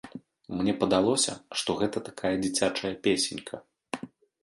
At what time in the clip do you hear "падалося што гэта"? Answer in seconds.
0.83-2.05